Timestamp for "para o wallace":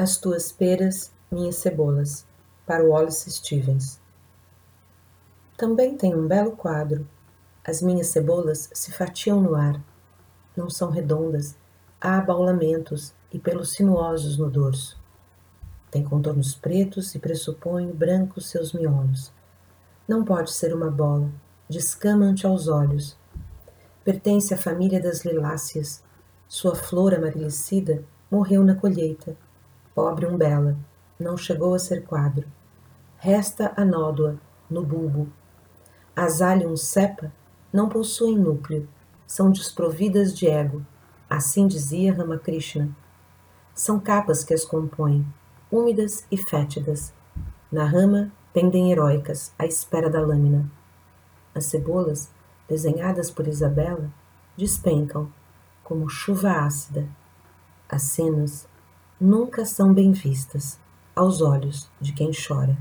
2.64-3.28